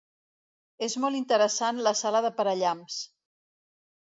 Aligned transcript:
És 0.87 0.95
molt 1.03 1.19
interessant 1.19 1.83
la 1.89 1.93
sala 2.01 2.23
de 2.27 2.33
parallamps. 2.41 2.97